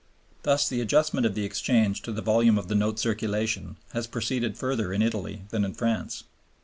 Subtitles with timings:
[0.41, 4.57] Thus the adjustment of the exchange to the volume of the note circulation has proceeded
[4.57, 6.23] further in Italy than in France.